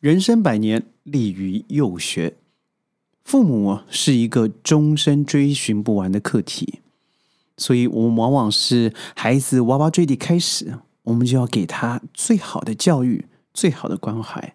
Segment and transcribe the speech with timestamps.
[0.00, 2.36] 人生百年，立于幼学。
[3.24, 6.80] 父母是一个终身追寻不完的课题，
[7.56, 13.24] 所以我们往往是孩子娃娃坠地开始，我们就要给他最好的教育、
[13.54, 14.54] 最好的关怀。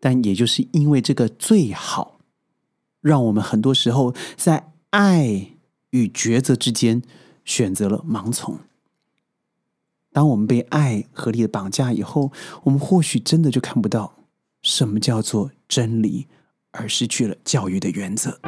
[0.00, 2.18] 但也就是因为这个最好，
[3.02, 5.52] 让我们很多时候在爱
[5.90, 7.02] 与抉择之间
[7.44, 8.58] 选择了盲从。
[10.12, 12.32] 当我们被爱合理的绑架以后，
[12.64, 14.16] 我们或许真的就看不到。
[14.62, 16.28] 什么叫做真理，
[16.70, 18.38] 而失去了教育的原则？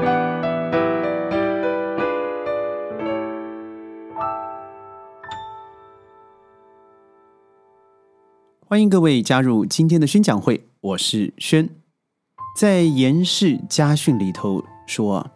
[8.65, 11.69] 欢迎各位加入今天的宣讲会，我是轩。
[12.57, 15.33] 在严氏家训里头说：“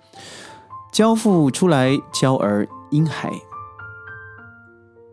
[0.95, 3.33] 教父出来教儿婴孩，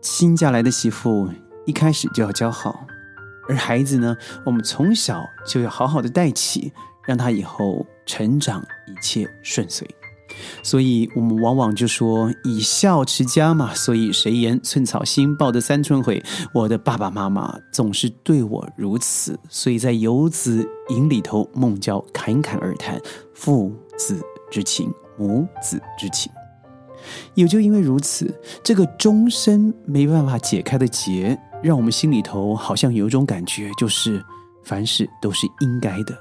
[0.00, 1.28] 新嫁来的媳妇
[1.64, 2.85] 一开始就要教好。”
[3.48, 6.72] 而孩子呢，我们从小就要好好的带起，
[7.04, 9.88] 让他以后成长一切顺遂。
[10.62, 13.72] 所以，我们往往就说以孝持家嘛。
[13.74, 16.22] 所以，谁言寸草心，报得三春晖？
[16.52, 19.38] 我的爸爸妈妈总是对我如此。
[19.48, 23.00] 所以在《游子吟》里头，孟郊侃侃而谈
[23.34, 26.30] 父子之情、母子之情。
[27.34, 31.38] 也就因为如此，这个终身没办法解开的结。
[31.62, 34.22] 让我们心里头好像有一种感觉，就是
[34.62, 36.16] 凡事都是应该的。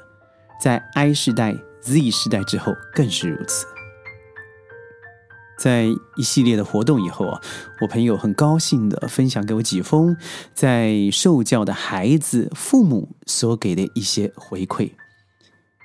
[0.59, 3.65] 在 I 世代、Z 世代之后更是如此。
[5.59, 7.41] 在一系列的活动以后啊，
[7.81, 10.15] 我朋友很高兴的分享给我几封
[10.53, 14.91] 在受教的孩子父母所给的一些回馈。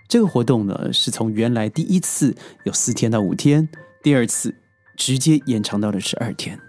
[0.08, 2.34] 这个活动呢，是从原来第一次
[2.64, 3.68] 有四天到五天，
[4.02, 4.54] 第二次
[5.00, 6.60] 直接延长到了十二天。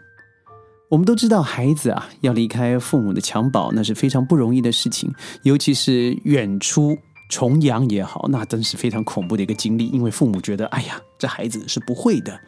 [0.89, 6.97] 我们都知道，孩子啊要离开父母的襁褓，那是非常不容易的事情，尤其是远出
[7.29, 9.87] 重洋也好，那真是非常恐怖的一个经历。
[9.87, 12.39] 因为父母觉得，哎呀，这孩子是不会的。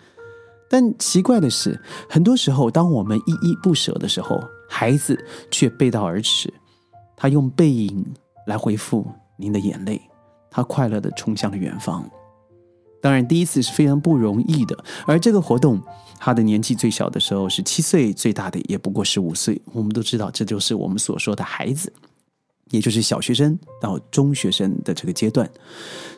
[0.69, 1.77] 但奇怪的是，
[2.09, 6.51] 很多时候，当我们依依不舍的时候，孩子却背道而驰。
[7.17, 8.05] 他用背影
[8.47, 9.05] 来回复
[9.37, 10.01] 您的眼泪，
[10.49, 12.09] 他快乐的冲向了远方。
[13.03, 14.85] 当然，第一次是非常不容易的。
[15.05, 15.77] 而这个活动，
[16.17, 19.61] 他的年纪最小的时候是七岁，最大的也不过十五岁。
[19.73, 21.91] 我们都知道，这就是我们所说的孩子，
[22.69, 25.49] 也就是小学生到中学生的这个阶段。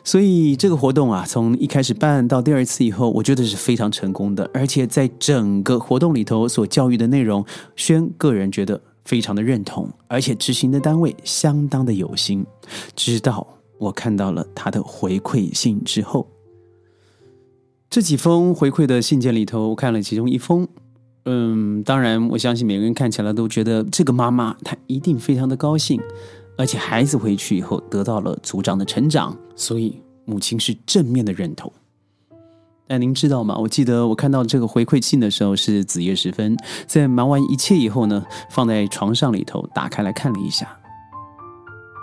[0.04, 4.48] 所以，这个活动啊，从一开始办到第二次以后，我觉得是非常成功的。
[4.54, 7.44] 而且，在整个活动里头所教育的内容，
[7.74, 12.46] 轩个人觉得非常的认同，而且执行的单位相当的有心。
[12.94, 13.44] 直到
[13.76, 16.24] 我看到了他的回馈信之后。
[17.88, 20.66] 这几封回馈的信件里头，我看了其中一封。
[21.24, 26.00] 嗯，当然，我相信每个人看起来都觉得这个妈妈她一定非常的高兴，
[26.56, 31.72] 而且孩子回去以后得到了组长的成长，所以母亲是正面的认同。
[32.86, 33.56] 但您知道吗？
[33.56, 40.78] 我记得我看到这个回馈信的时候是子夜时分，在忙完一切以后呢，放在床上里头打开来看了一下。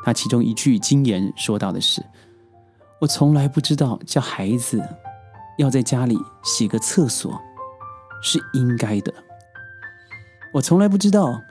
[0.03, 2.03] 他其中一句金言说到的是
[2.99, 4.81] ：“我从来不知道叫孩子。”
[5.57, 7.39] 要在家里洗个厕所
[8.21, 9.13] 是应该的。
[10.53, 11.41] 我从来不知道，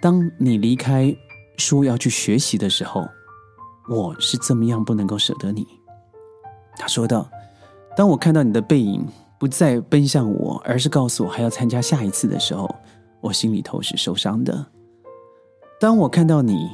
[0.00, 1.14] 当你离开
[1.58, 3.06] 书要去学习的时候，
[3.88, 5.66] 我是怎么样不能够舍得你。
[6.76, 7.28] 他说道
[7.96, 9.06] ：“当我看到你的背影
[9.38, 12.72] 不再奔向我，而是告诉我还要参加下一次的时候，
[13.20, 14.66] 我心里头是受伤的。
[15.80, 16.70] 当我看到你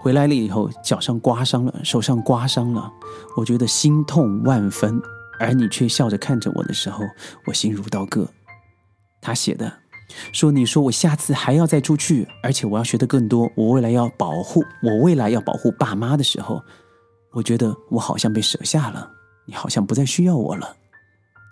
[0.00, 2.92] 回来了以后，脚上刮伤了，手上刮伤了，
[3.36, 5.00] 我觉得心痛万分。”
[5.42, 7.04] 而你却笑着看着我的时候，
[7.46, 8.28] 我心如刀割。
[9.20, 9.72] 他写的
[10.32, 13.50] 说：“你说我下次还要再出去，而且我要学的更多。
[13.56, 16.62] 我未来要保护我未来要保护爸妈的时候，
[17.32, 19.10] 我觉得我好像被舍下了，
[19.46, 20.76] 你好像不再需要我了。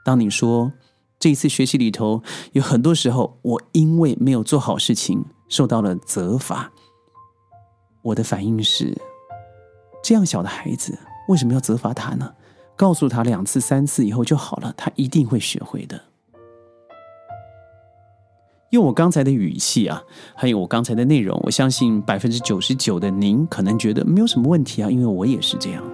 [0.04, 0.72] 当你说
[1.18, 2.22] 这一次学习里头
[2.52, 6.70] 有很多时候，我因为没有做好事情受到了责罚，
[8.02, 8.96] 我的反应是：
[10.02, 12.34] 这样小的孩子为什么要责罚他呢？”
[12.80, 16.00] 告诉他两次、三次以后就好了，他一定会学会的。
[18.70, 20.02] 用我刚才的语气啊，
[20.34, 25.84] 还有我刚才的内容，我相信百分之九十九的您可能觉得没有什么问题啊，因为我也是这样。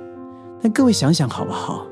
[0.62, 1.84] 但各位想想好不好？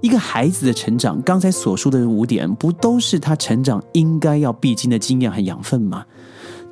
[0.00, 6.06] 一个孩子的成长，刚才所说的五点，不都是他成长应该要必经的经验和养分吗？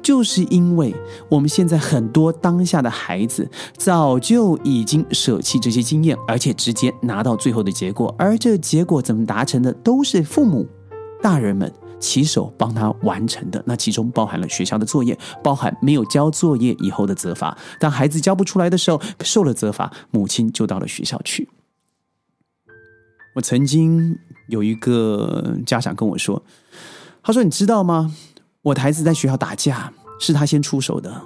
[0.04, 0.94] 就是因为
[1.30, 10.68] 我们现在很多当下的孩子早就已经舍弃这些经验，而且直接拿到最后的结果，而这结果怎么达成的，都是父母、
[11.22, 13.64] 大人们起手帮他完成的。
[13.66, 17.56] 那其中包含了学校的作业，包含没有交作业以后的责罚。
[17.80, 21.48] 当孩子交不出来的时候，受了责罚，母亲就到了学校去。
[23.36, 24.18] 我曾经
[24.48, 26.44] 有一个家长跟我说
[27.24, 28.14] ：“他说你知道吗？
[28.64, 31.22] 我的孩子在学校打架，是他先出手的，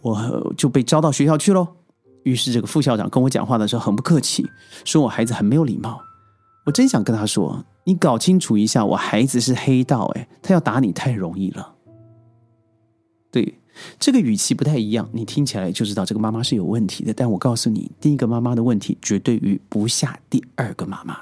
[0.00, 1.68] 我就被招到学校去喽。”
[2.24, 4.48] 于是这个副校长跟我讲话的时候很不客气，
[4.84, 6.00] 说我孩子很没有礼貌。
[6.64, 11.74] 我真想跟他说：“你搞清楚一下，我孩子是黑道，哎，他要打你太容易了。”
[13.32, 13.58] 对，
[13.98, 17.12] 这个语气不太一样，你听起来就知道这个妈妈是有问题的。
[17.12, 21.18] 但我告诉你，第一个妈妈的问题绝对于不下第二个妈妈。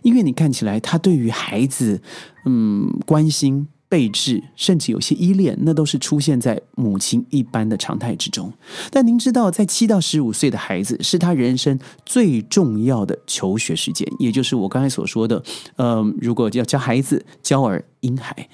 [0.00, 2.00] 因为你看起来，他对于孩子，
[2.46, 8.52] 嗯，关心、备至，甚至有些依恋，那都是出现在母亲一般的常态之中。
[8.90, 15.42] 但您知道，在七到十五岁的孩子，是他人生最重要的求学时间，也就是我刚才所说的，
[15.76, 18.48] 嗯，如果要教孩子，教儿婴孩，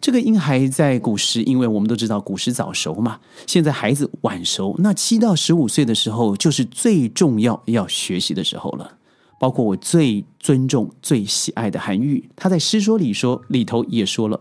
[0.00, 8.98] 这个婴孩在古时，因为我们都知道古时早熟嘛，现在孩子晚熟，那七到十五岁的时候，就是最重要要学习的时候了。
[9.40, 14.40] 包括我最尊重、最喜爱的韩愈，他在《诗说》里说里头也说了：“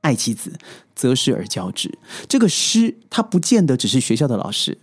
[0.00, 0.52] 爱其子，
[0.94, 1.98] 择师而教之。”
[2.28, 4.78] 这个师，他不见得只是学校的老师，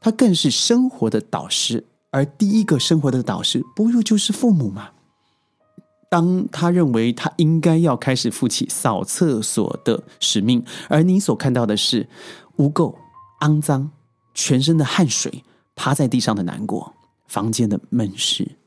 [0.00, 1.84] 他更是生活的导师。
[2.10, 4.90] 而第一个生活的导师，不又就是父母吗？
[6.10, 12.08] 当他认为他应该要开始负起扫厕所的使命，而你所看到的是
[12.56, 12.94] 污垢、
[13.40, 13.90] 肮脏、
[14.32, 15.44] 全身的汗水、
[15.76, 16.94] 趴在地上的难过、
[17.26, 18.57] 房间的闷湿。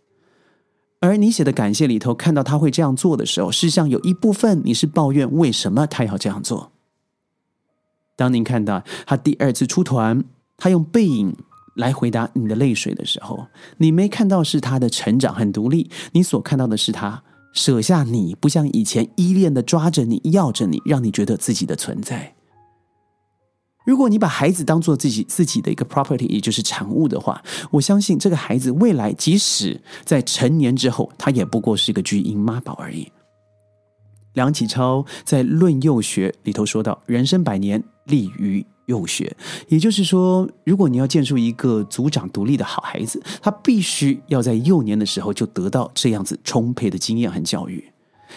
[1.02, 6.72] 而你写的感谢里头，看到他会这样做的时候，事实上有一部分你是抱怨为什么他要这样做。
[8.16, 10.24] 当您看到他第二次出团，
[10.58, 11.36] 他用背影
[11.76, 22.36] 来回答你的泪水的时候，你没看到是他的成长很独立，你所看到的是他舍下你，不像以前依恋的抓着你要着你，让你觉得自己的存在。
[23.86, 33.12] 如果你把孩子当做自己自己的一个 property，也就是产物的话，我相信这个孩子未来即使在成年之后，他也不过是一个巨婴妈宝而已。
[34.34, 39.36] 梁启超在《论幼学》里头说到：“人生百年，立于幼学。”
[39.68, 47.91] 也就是说，如果你要建树一个组长独立的好孩子，他必须要在幼年的时候就得到这样子充沛的经验和教育。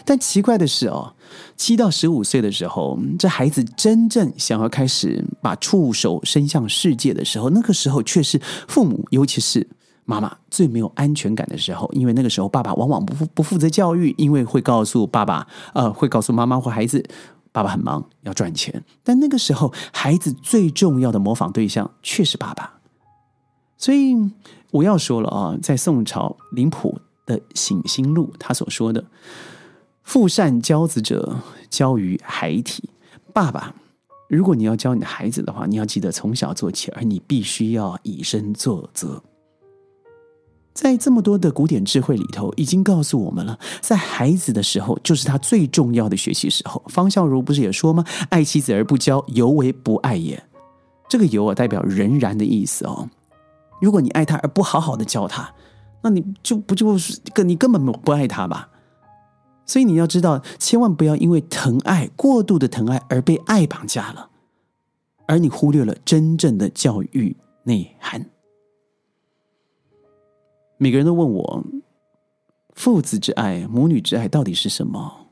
[0.04, 1.14] 但奇怪的是哦，
[1.56, 9.66] 七到十五岁的时候，这孩子真正想要开始把触手伸向世界的时候，那个时候却是父母，尤其是
[10.04, 11.90] 妈妈最没有安全感的时候。
[11.92, 17.04] 因为那个时候，爸爸往往不负不负责教育，因为会告诉爸爸，呃，会告诉妈妈或孩子，
[17.52, 18.84] 爸爸很忙要赚钱。
[19.02, 22.80] 但那个时候，孩子最重要的模仿对象却是爸爸。
[23.78, 24.14] 所以
[24.70, 29.04] 我要说了啊，在宋朝林普的《醒心录》，他所说的。
[30.04, 31.36] 父善教子者，
[31.68, 32.88] 教于孩体。
[33.32, 33.74] 爸爸，
[34.28, 39.20] 如果你要教你的孩子的话，你要记得从小做起，而你必须要以身作则。
[40.72, 46.82] 在这么多的古典智慧里头，已经告诉我们了，在孩子的时候，就是他最重要的学习时候。
[46.88, 48.04] 方孝孺不是也说吗？
[48.28, 50.40] 爱妻子而不教，犹为不爱也。
[51.08, 53.08] 这个“犹”啊，代表仍然的意思哦。
[53.80, 55.48] 如果你爱他而不好好的教他，
[56.02, 58.68] 那你就不就是根你根本不爱他吧？
[59.66, 64.30] 所以你要知道，千万不要因为疼爱过度的疼爱而被爱绑架了，
[65.26, 68.26] 而你忽略了真正的教育内涵。
[70.76, 71.64] 每个人都问我，
[72.74, 75.28] 父子之爱、母女之爱到底是什么？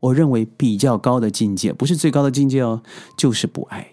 [0.00, 2.82] 我认为比较高的境界，不是最高的境界哦，
[3.16, 3.90] 就是不爱。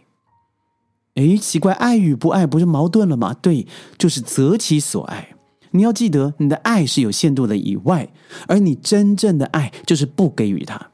[1.15, 3.33] 哎，奇怪，爱与不爱不是矛盾了吗？
[3.33, 3.67] 对，
[3.97, 5.35] 就是择其所爱。
[5.71, 8.07] 你要记得，你的爱是有限度的以外，
[8.47, 10.91] 而你真正的爱就是不给予他，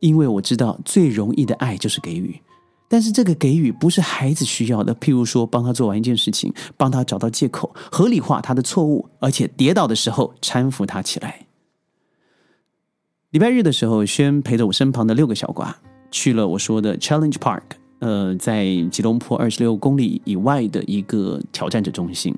[0.00, 2.40] 因为我知道最容易的爱就是给予，
[2.88, 4.94] 但是这个给予不是孩子需要的。
[4.94, 11.46] 譬如说，帮他做完一件事情，帮他找到借口，合理化他的错误，而且跌倒的时候搀扶他起来。
[13.30, 15.76] 礼拜日的时候，轩陪着我身旁的六个小瓜
[16.12, 17.62] 去了我说的 Challenge Park，
[17.98, 22.32] 呃，在吉隆坡二十六公里以外的一个挑战者中心。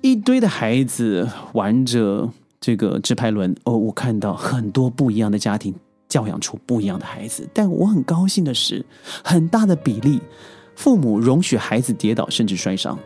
[0.00, 2.28] 一堆的孩子玩着
[2.60, 5.74] 这个直排轮哦，我看到很多不一样的家庭
[6.08, 8.84] 教养出不一样的孩子，但我很高兴的是，
[9.24, 10.20] 很大的比例
[10.76, 12.98] 父母容许孩子跌倒甚至摔伤，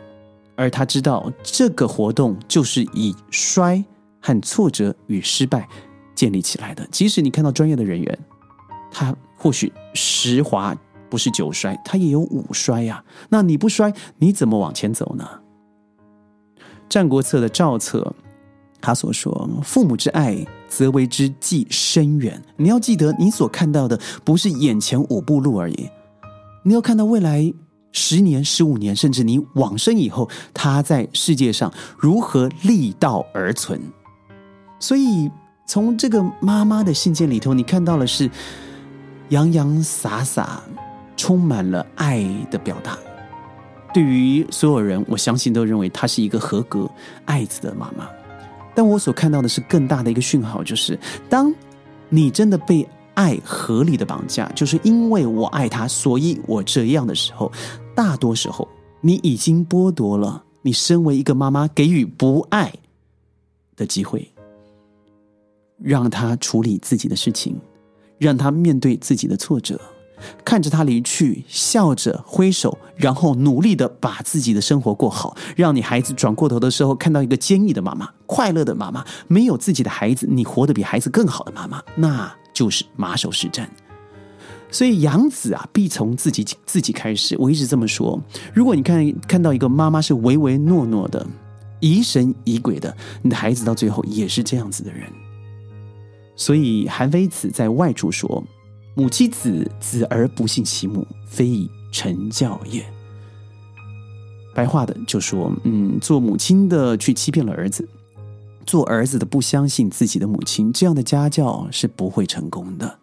[0.55, 3.83] 而他知道这个活动就是以摔
[4.21, 5.67] 和挫折与失败
[6.13, 6.87] 建立起来的。
[6.91, 8.19] 即使你看到专业的人员，
[8.91, 10.75] 他或许十滑
[11.09, 13.03] 不是九摔，他也有五摔呀。
[13.29, 15.27] 那你不摔，你怎么往前走呢？
[16.93, 18.13] 《战国策》的赵策，
[18.79, 22.39] 他所说：“父母之爱，则为之计深远。
[22.55, 25.89] 你要记得，你所看到的不是眼前五步路而已，
[26.63, 27.51] 你要看到未来
[27.93, 33.81] 十年、十五年，甚至你往生以后，他在世界上如何立道而存。
[34.79, 35.31] 所以，
[35.65, 38.29] 从这个妈妈的信件里头，你看到的是
[39.29, 40.61] 洋洋洒洒、
[41.17, 42.95] 充满了爱的表达。
[43.93, 46.89] 对于所有人，我相信都认为她是一个合格
[47.25, 48.09] 爱子的妈妈。
[48.75, 50.97] 但我所看到的是更大的一个讯号，就是
[51.29, 51.53] 当
[52.09, 57.51] 你真的被爱合理的绑架，就是因为我爱他，所以我这样的时候，
[57.93, 58.67] 大多时候
[58.99, 62.73] 你已经剥夺了你身为一个妈妈给予不爱
[63.75, 64.27] 的机会，
[65.77, 67.55] 让他处理自己的事情，
[68.17, 69.79] 让他面对自己的挫折。
[70.45, 83.67] 看着他离去，笑着挥手，然后努力的把自己的生活过好，让你孩子转过头的时候看到一个坚毅的妈妈，快乐的妈妈，没有自己的孩子，你活得比孩子更好的妈妈，那就是马首是瞻。
[84.71, 87.35] 所以养子啊，必从自己自己开始。
[87.37, 88.19] 我一直这么说。
[88.53, 91.25] 如果你看看到一个妈妈是唯唯诺诺的、
[91.79, 95.03] 疑神疑鬼的，你的孩子到最后也是这样子的人。
[96.35, 98.43] 所以韩非子在外出说。
[98.95, 102.85] 母妻子，子而不信其母，非以成教也。
[104.55, 107.89] 白话的就说，嗯，做母亲的去欺骗了儿子，
[108.67, 112.99] 做儿子的不相信自己的母亲，这样的家教是不会成功的。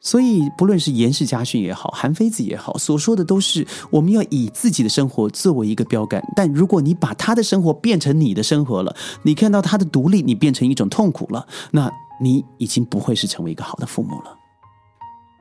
[0.00, 6.22] 所以，不论是严氏家训也好，韩非子也好，所说的都是我们要以自己的生活作为一个标杆。
[6.36, 11.92] 但如果你把他的生活变成你的生活了，你看到他的独立，你变成一种痛苦了，那
[12.22, 14.36] 你已经不会是成为一个好的父母了。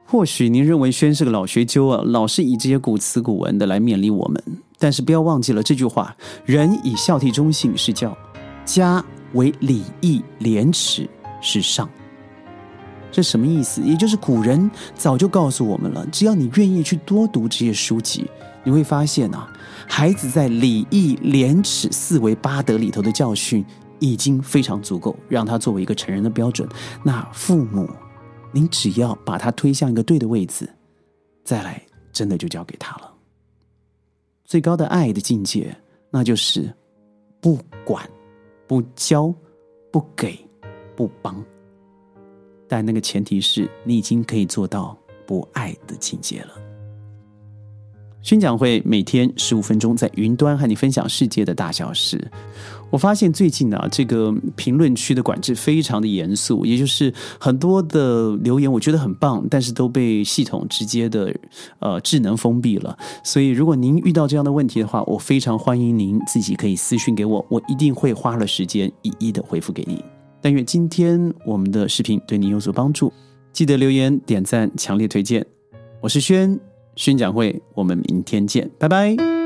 [0.10, 4.42] 或许您认为轩是个老学究啊，老是以这些古词古文的来勉励我们，
[4.80, 8.18] 但是不要忘记了这句话：人以孝悌忠信是教，
[8.64, 11.10] 家为礼义廉耻
[11.42, 11.90] 是上。
[13.12, 13.82] 这什么意思？
[13.82, 18.26] 也就是古人早就告诉我们了，只要你愿意去多读这些书籍，
[18.64, 19.52] 你会发现啊，
[19.90, 23.66] 孩子在礼义廉耻四维八德里头的教训
[24.00, 26.66] 已经非常足够，让他作为一个成人的标准。
[27.04, 27.90] 那父母。
[28.52, 30.70] 您只要把他推向一个对的位置，
[31.44, 33.14] 再来，真的就交给他了。
[34.46, 35.76] 最高的爱的境界，
[36.10, 36.74] 那就是
[37.42, 38.10] 不管、
[38.66, 39.34] 不教、
[39.92, 40.38] 不给、
[40.96, 41.44] 不帮。
[42.68, 46.67] 但那个前提是你已经可以做到不爱的境界了。
[48.22, 52.30] 宣讲会每天十五分钟，在云端和你分享世界的大小事。
[52.90, 61.34] 我发现最近啊，这个评论区的管制非常的严肃，也就是很多的留言我觉得很棒，但是都被系统直接的
[61.80, 62.98] 呃智能封闭了。
[63.24, 70.02] 所以如果您遇到这样的问题的话，我非常欢迎您自己可以私讯给我，我一定会花了时间一一的回复给您。
[70.42, 73.12] 但愿今天我们的视频对您有所帮助，
[73.54, 75.46] 记得留言点赞，强烈推荐。
[76.00, 76.58] 我是轩
[76.98, 79.37] 宣讲会，我们明天见，拜拜。